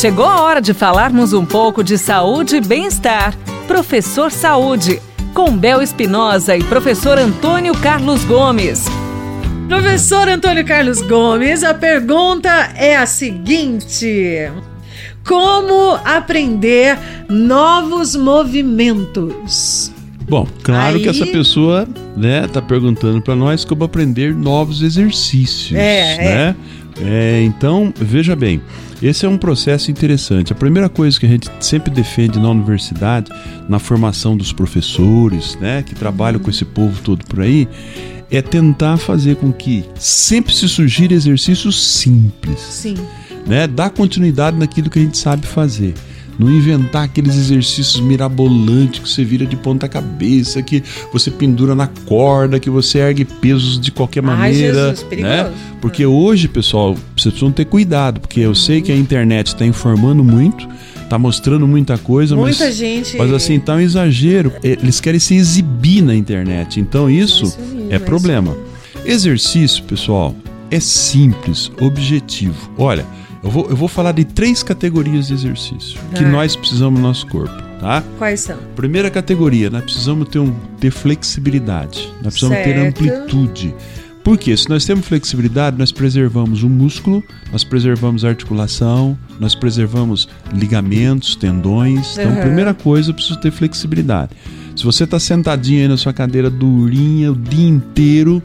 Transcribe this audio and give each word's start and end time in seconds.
Chegou 0.00 0.24
a 0.24 0.40
hora 0.40 0.62
de 0.62 0.72
falarmos 0.72 1.34
um 1.34 1.44
pouco 1.44 1.84
de 1.84 1.98
saúde 1.98 2.56
e 2.56 2.60
bem-estar. 2.62 3.36
Professor 3.68 4.32
Saúde, 4.32 4.98
com 5.34 5.54
Bel 5.54 5.82
Espinosa 5.82 6.56
e 6.56 6.64
professor 6.64 7.18
Antônio 7.18 7.74
Carlos 7.82 8.24
Gomes. 8.24 8.86
Professor 9.68 10.26
Antônio 10.26 10.64
Carlos 10.64 11.02
Gomes, 11.02 11.62
a 11.62 11.74
pergunta 11.74 12.48
é 12.76 12.96
a 12.96 13.04
seguinte: 13.04 14.50
Como 15.22 16.00
aprender 16.02 16.98
novos 17.28 18.16
movimentos? 18.16 19.92
Bom, 20.30 20.46
claro 20.62 20.96
Aí... 20.96 21.02
que 21.02 21.08
essa 21.08 21.26
pessoa, 21.26 21.88
né, 22.16 22.46
tá 22.46 22.62
perguntando 22.62 23.20
para 23.20 23.34
nós 23.34 23.64
como 23.64 23.82
aprender 23.82 24.32
novos 24.32 24.80
exercícios, 24.80 25.76
é, 25.76 26.18
né? 26.18 26.24
É. 26.24 26.54
É, 27.02 27.42
então, 27.42 27.92
veja 27.96 28.36
bem, 28.36 28.60
esse 29.02 29.26
é 29.26 29.28
um 29.28 29.36
processo 29.36 29.90
interessante. 29.90 30.52
A 30.52 30.54
primeira 30.54 30.88
coisa 30.88 31.18
que 31.18 31.26
a 31.26 31.28
gente 31.28 31.50
sempre 31.58 31.90
defende 31.90 32.38
na 32.38 32.48
universidade, 32.48 33.32
na 33.68 33.80
formação 33.80 34.36
dos 34.36 34.52
professores, 34.52 35.58
né, 35.60 35.82
que 35.82 35.96
trabalham 35.96 36.38
com 36.38 36.48
esse 36.48 36.64
povo 36.64 37.00
todo 37.02 37.24
por 37.24 37.40
aí, 37.40 37.66
é 38.30 38.40
tentar 38.40 38.98
fazer 38.98 39.34
com 39.34 39.52
que 39.52 39.84
sempre 39.96 40.54
se 40.54 40.68
sugira 40.68 41.12
exercícios 41.12 41.82
simples. 41.82 42.60
Sim. 42.60 42.94
Né? 43.48 43.66
Dar 43.66 43.90
continuidade 43.90 44.56
naquilo 44.56 44.88
que 44.88 45.00
a 45.00 45.02
gente 45.02 45.18
sabe 45.18 45.44
fazer. 45.44 45.94
Não 46.40 46.50
inventar 46.50 47.04
aqueles 47.04 47.36
exercícios 47.36 48.00
mirabolantes 48.00 49.00
que 49.00 49.08
você 49.08 49.22
vira 49.22 49.44
de 49.44 49.56
ponta 49.56 49.86
cabeça, 49.86 50.62
que 50.62 50.82
você 51.12 51.30
pendura 51.30 51.74
na 51.74 51.86
corda, 51.86 52.58
que 52.58 52.70
você 52.70 52.98
ergue 52.98 53.26
pesos 53.26 53.78
de 53.78 53.90
qualquer 53.92 54.22
maneira. 54.22 54.88
Ai, 54.88 54.96
Jesus, 54.96 55.20
né? 55.20 55.52
Porque 55.82 56.06
hoje, 56.06 56.48
pessoal, 56.48 56.94
vocês 56.94 57.34
precisam 57.34 57.52
ter 57.52 57.66
cuidado, 57.66 58.20
porque 58.20 58.40
eu 58.40 58.54
sei 58.54 58.80
que 58.80 58.90
a 58.90 58.96
internet 58.96 59.48
está 59.48 59.66
informando 59.66 60.24
muito 60.24 60.66
tá 61.10 61.18
mostrando 61.18 61.66
muita 61.66 61.98
coisa, 61.98 62.36
muita 62.36 62.66
mas, 62.66 62.76
gente. 62.76 63.16
Mas 63.16 63.32
assim, 63.32 63.58
tá 63.58 63.74
um 63.74 63.80
exagero. 63.80 64.52
Eles 64.62 65.00
querem 65.00 65.18
se 65.18 65.34
exibir 65.34 66.02
na 66.02 66.14
internet. 66.14 66.78
Então 66.78 67.10
isso, 67.10 67.46
isso 67.46 67.58
mesmo, 67.58 67.92
é 67.92 67.98
problema. 67.98 68.56
Exercício, 69.04 69.82
pessoal, 69.82 70.36
é 70.70 70.78
simples, 70.78 71.70
objetivo. 71.80 72.70
Olha, 72.78 73.04
eu 73.42 73.50
vou, 73.50 73.70
eu 73.70 73.76
vou 73.76 73.88
falar 73.88 74.12
de 74.12 74.24
três 74.24 74.62
categorias 74.62 75.28
de 75.28 75.34
exercício 75.34 75.98
que 76.14 76.24
nós 76.24 76.54
precisamos 76.54 77.00
no 77.00 77.06
nosso 77.06 77.26
corpo, 77.26 77.54
tá? 77.80 78.02
Quais 78.18 78.40
são? 78.40 78.58
Primeira 78.76 79.10
categoria, 79.10 79.70
nós 79.70 79.82
precisamos 79.82 80.28
ter, 80.28 80.38
um, 80.38 80.52
ter 80.78 80.90
flexibilidade, 80.90 82.12
nós 82.22 82.34
precisamos 82.34 82.56
certo. 82.56 82.74
ter 82.74 82.86
amplitude. 82.86 83.74
Porque 84.22 84.54
se 84.54 84.68
nós 84.68 84.84
temos 84.84 85.06
flexibilidade, 85.06 85.78
nós 85.78 85.90
preservamos 85.90 86.62
o 86.62 86.68
músculo, 86.68 87.24
nós 87.50 87.64
preservamos 87.64 88.22
a 88.24 88.28
articulação, 88.28 89.16
nós 89.38 89.54
preservamos 89.54 90.28
ligamentos, 90.52 91.34
tendões. 91.34 92.18
Então, 92.18 92.32
uhum. 92.32 92.40
primeira 92.40 92.74
coisa, 92.74 93.10
eu 93.10 93.14
preciso 93.14 93.40
ter 93.40 93.50
flexibilidade. 93.50 94.32
Se 94.76 94.84
você 94.84 95.04
está 95.04 95.18
sentadinho 95.18 95.82
aí 95.82 95.88
na 95.88 95.96
sua 95.96 96.12
cadeira 96.12 96.50
durinha 96.50 97.32
o 97.32 97.36
dia 97.36 97.68
inteiro, 97.68 98.42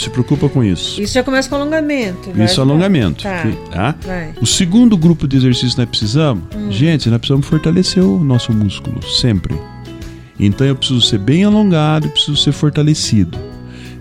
se 0.00 0.10
preocupa 0.10 0.48
com 0.48 0.62
isso. 0.62 1.00
Isso 1.00 1.14
já 1.14 1.22
começa 1.22 1.48
com 1.48 1.54
alongamento. 1.54 2.30
Isso 2.42 2.60
é 2.60 2.62
alongamento. 2.62 3.22
Tá. 3.22 3.92
tá? 3.92 3.94
O 4.40 4.46
segundo 4.46 4.96
grupo 4.96 5.26
de 5.26 5.36
exercícios 5.36 5.74
que 5.74 5.80
nós 5.80 5.88
precisamos, 5.88 6.44
hum. 6.54 6.70
gente, 6.70 7.08
nós 7.08 7.18
precisamos 7.18 7.46
fortalecer 7.46 8.02
o 8.02 8.22
nosso 8.22 8.52
músculo, 8.52 9.02
sempre. 9.08 9.54
Então 10.38 10.66
eu 10.66 10.76
preciso 10.76 11.00
ser 11.00 11.18
bem 11.18 11.44
alongado, 11.44 12.08
preciso 12.10 12.36
ser 12.36 12.52
fortalecido. 12.52 13.38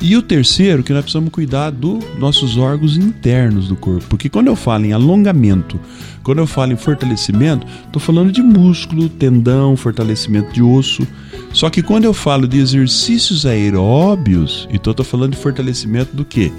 E 0.02 0.16
o 0.16 0.22
terceiro, 0.22 0.84
que 0.84 0.94
nós 0.94 1.04
precisamos 1.04 1.32
cuidar 1.32 1.72
dos 1.72 2.04
nossos 2.20 2.58
órgãos 2.58 2.98
internos 2.98 3.68
do 3.68 3.76
corpo. 3.76 4.06
Porque 4.10 4.30
quando 4.30 4.48
eu 4.48 4.56
falo 4.56 4.86
em 4.86 4.94
alongamento, 4.94 5.80
quando 6.22 6.40
eu 6.40 6.48
falo 6.48 6.74
em 6.74 6.76
fortalecimento, 6.76 7.66
estou 7.86 8.02
falando 8.02 8.32
de 8.32 8.42
músculo, 8.42 9.08
tendão, 9.08 9.76
fortalecimento 9.76 10.54
de 10.54 10.62
osso. 10.62 11.08
Só 11.56 11.70
que 11.70 11.82
quando 11.82 12.04
eu 12.04 12.14
falo 12.14 12.50
de 12.50 12.60
exercícios 12.60 13.46
aeróbios, 13.46 14.68
então 14.70 14.92
estou 14.92 15.06
falando 15.06 15.32
de 15.32 15.38
fortalecimento 15.38 16.14
do 16.14 16.26
quê? 16.26 16.52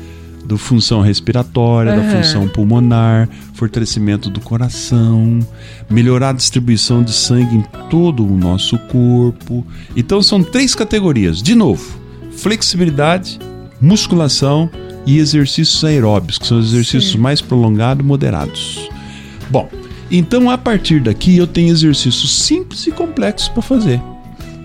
Do 0.43 0.57
função 0.57 1.03
respiratória, 1.03 1.93
uhum. 1.93 1.99
da 1.99 2.11
função 2.17 2.49
pulmonar, 2.49 3.29
fortalecimento 3.53 4.31
do 4.31 4.41
coração, 4.41 5.41
melhorar 5.91 6.31
a 6.31 6.33
distribuição 6.33 7.03
de 7.03 7.13
sangue 7.13 7.57
em 7.57 7.63
todo 7.91 8.27
o 8.27 8.39
nosso 8.39 8.79
corpo. 8.91 9.67
Então 9.95 10.23
são 10.23 10.43
três 10.43 10.75
categorias. 10.75 11.43
De 11.43 11.55
novo, 11.55 12.01
flexibilidade, 12.31 13.39
musculação 13.79 14.71
e 15.05 15.19
exercícios 15.19 15.85
aeróbicos, 15.85 16.39
que 16.39 16.47
são 16.47 16.59
os 16.59 16.73
exercícios 16.73 17.13
Sim. 17.13 17.19
mais 17.19 17.43
prolongados 17.43 18.03
e 18.03 18.07
moderados. 18.07 18.89
Bom, 19.51 19.69
então 20.11 20.49
a 20.49 20.57
partir 20.57 21.01
daqui 21.01 21.37
eu 21.37 21.47
tenho 21.47 21.69
exercícios 21.69 22.35
simples 22.35 22.87
e 22.87 22.91
complexos 22.91 23.51
para 23.51 23.61
fazer. 23.61 24.01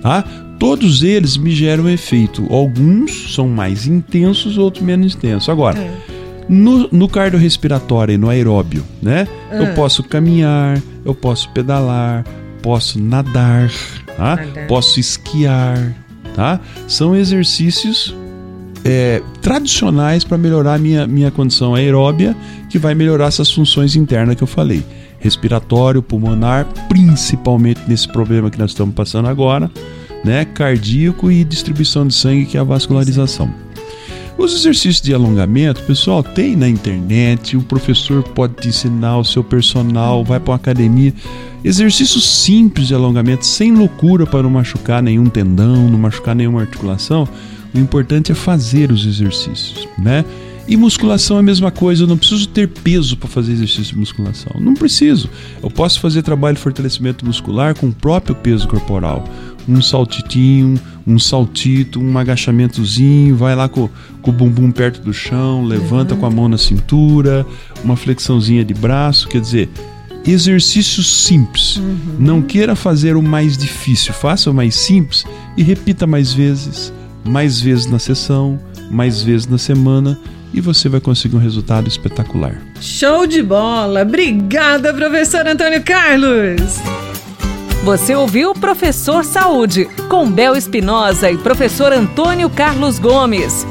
Tá? 0.02 0.24
Todos 0.60 1.04
eles 1.04 1.38
me 1.38 1.52
geram 1.52 1.90
efeito. 1.90 2.46
Alguns 2.50 3.34
são 3.34 3.48
mais 3.48 3.88
intensos, 3.88 4.58
outros 4.58 4.84
menos 4.84 5.16
intensos. 5.16 5.50
Agora, 5.50 5.80
é. 5.80 5.92
no, 6.48 6.88
no 6.92 7.08
cardiorrespiratório 7.08 8.14
e 8.14 8.18
no 8.18 8.30
aeróbio, 8.30 8.84
né? 9.02 9.28
É. 9.52 9.62
Eu 9.62 9.74
posso 9.74 10.04
caminhar, 10.04 10.82
eu 11.04 11.16
posso 11.16 11.50
pedalar, 11.50 12.24
posso 12.62 13.00
nadar, 13.00 13.72
tá? 14.18 14.36
nadar. 14.36 14.68
posso 14.68 15.00
esquiar, 15.00 15.96
tá? 16.36 16.60
São 16.88 17.16
exercícios 17.16 18.16
é, 18.84 19.22
tradicionais 19.42 20.24
para 20.24 20.38
melhorar 20.38 20.76
a 20.76 20.78
minha, 20.78 21.08
minha 21.08 21.32
condição 21.32 21.76
aeróbia, 21.76 22.36
que 22.70 22.78
vai 22.78 22.96
melhorar 22.96 23.26
essas 23.26 23.52
funções 23.52 23.96
internas 23.96 24.36
que 24.36 24.44
eu 24.44 24.48
falei. 24.48 24.84
Respiratório, 25.22 26.02
pulmonar, 26.02 26.68
principalmente 26.90 27.80
nesse 27.88 28.08
problema 28.08 28.50
que 28.50 28.60
nós 28.60 28.72
estamos 28.72 28.94
passando 28.94 29.30
agora, 29.30 29.72
né? 30.26 30.44
Cardíaco 30.44 31.32
e 31.32 31.44
distribuição 31.44 32.06
de 32.06 32.14
sangue, 32.14 32.46
que 32.46 32.58
é 32.58 32.60
a 32.60 32.64
vascularização. 32.64 33.50
Os 34.38 34.56
exercícios 34.56 35.02
de 35.02 35.14
alongamento, 35.14 35.84
pessoal, 35.84 36.24
tem 36.24 36.56
na 36.56 36.68
internet, 36.68 37.56
o 37.56 37.62
professor 37.62 38.24
pode 38.24 38.56
te 38.56 38.70
ensinar, 38.70 39.18
o 39.18 39.24
seu 39.24 39.44
personal 39.44 40.24
vai 40.24 40.40
para 40.40 40.52
uma 40.52 40.56
academia. 40.56 41.14
Exercícios 41.64 42.28
simples 42.28 42.88
de 42.88 42.96
alongamento, 42.96 43.46
sem 43.46 43.72
loucura 43.72 44.26
para 44.26 44.42
não 44.42 44.50
machucar 44.50 45.04
nenhum 45.04 45.28
tendão, 45.28 45.88
não 45.88 46.00
machucar 46.00 46.34
nenhuma 46.34 46.62
articulação. 46.62 47.28
O 47.74 47.78
importante 47.78 48.32
é 48.32 48.36
fazer 48.36 48.92
os 48.92 49.06
exercícios, 49.06 49.88
né? 49.98 50.26
E 50.68 50.78
musculação 50.78 51.38
é 51.38 51.40
a 51.40 51.44
mesma 51.44 51.72
coisa, 51.72 52.04
eu 52.04 52.08
não 52.08 52.18
preciso 52.18 52.48
ter 52.48 52.68
peso 52.68 53.18
para 53.18 53.28
fazer 53.28 53.52
exercício 53.54 53.94
de 53.94 53.98
musculação. 53.98 54.54
Não 54.60 54.74
preciso. 54.74 55.30
Eu 55.62 55.70
posso 55.70 56.00
fazer 56.00 56.22
trabalho 56.22 56.56
de 56.56 56.62
fortalecimento 56.62 57.26
muscular 57.26 57.76
com 57.76 57.88
o 57.88 57.92
próprio 57.92 58.36
peso 58.36 58.68
corporal. 58.68 59.28
Um 59.68 59.82
saltitinho, 59.82 60.80
um 61.06 61.20
saltito, 61.20 62.00
um 62.00 62.18
agachamentozinho, 62.18 63.36
vai 63.36 63.56
lá 63.56 63.68
com, 63.68 63.90
com 64.22 64.32
o 64.32 64.34
bumbum 64.34 64.72
perto 64.72 65.02
do 65.02 65.14
chão, 65.14 65.66
levanta 65.66 66.14
uhum. 66.14 66.20
com 66.20 66.26
a 66.26 66.30
mão 66.30 66.48
na 66.48 66.58
cintura, 66.58 67.46
uma 67.84 67.96
flexãozinha 67.96 68.64
de 68.64 68.74
braço, 68.74 69.28
quer 69.28 69.42
dizer, 69.42 69.70
exercícios 70.26 71.08
simples. 71.26 71.78
Uhum. 71.78 71.98
Não 72.20 72.42
queira 72.42 72.76
fazer 72.76 73.16
o 73.16 73.22
mais 73.22 73.58
difícil, 73.58 74.14
faça 74.14 74.50
o 74.50 74.54
mais 74.54 74.76
simples 74.76 75.26
e 75.58 75.64
repita 75.64 76.08
mais 76.08 76.34
vezes, 76.34 76.94
mais 77.26 77.60
vezes 77.60 77.88
na 77.88 78.00
sessão, 78.00 78.60
mais 78.90 79.22
vezes 79.22 79.48
na 79.48 79.58
semana 79.58 80.18
e 80.54 80.62
você 80.62 80.90
vai 80.90 81.00
conseguir 81.00 81.36
um 81.36 81.40
resultado 81.40 81.88
espetacular. 81.88 82.62
Show 82.80 83.26
de 83.26 83.42
bola! 83.42 84.02
Obrigada, 84.02 84.94
professor 84.94 85.48
Antônio 85.48 85.84
Carlos! 85.84 86.80
Você 87.84 88.16
ouviu 88.16 88.54
Professor 88.54 89.26
Saúde, 89.26 89.86
com 90.08 90.30
Bel 90.30 90.56
Espinosa 90.56 91.32
e 91.32 91.38
professor 91.38 91.92
Antônio 91.92 92.48
Carlos 92.48 93.00
Gomes. 93.00 93.66